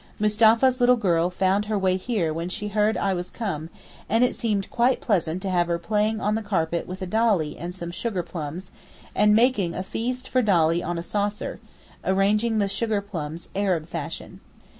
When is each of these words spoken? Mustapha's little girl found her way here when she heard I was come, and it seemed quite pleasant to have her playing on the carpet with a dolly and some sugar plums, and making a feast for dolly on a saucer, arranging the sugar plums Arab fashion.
Mustapha's 0.19 0.79
little 0.79 0.95
girl 0.95 1.29
found 1.29 1.65
her 1.65 1.77
way 1.77 1.95
here 1.95 2.33
when 2.33 2.49
she 2.49 2.69
heard 2.69 2.97
I 2.97 3.13
was 3.13 3.29
come, 3.29 3.69
and 4.09 4.23
it 4.23 4.33
seemed 4.33 4.71
quite 4.71 4.99
pleasant 4.99 5.43
to 5.43 5.49
have 5.51 5.67
her 5.67 5.77
playing 5.77 6.19
on 6.19 6.33
the 6.33 6.41
carpet 6.41 6.87
with 6.87 7.03
a 7.03 7.05
dolly 7.05 7.55
and 7.55 7.75
some 7.75 7.91
sugar 7.91 8.23
plums, 8.23 8.71
and 9.13 9.35
making 9.35 9.75
a 9.75 9.83
feast 9.83 10.27
for 10.27 10.41
dolly 10.41 10.81
on 10.81 10.97
a 10.97 11.03
saucer, 11.03 11.59
arranging 12.03 12.57
the 12.57 12.67
sugar 12.67 12.99
plums 12.99 13.49
Arab 13.55 13.87
fashion. 13.87 14.39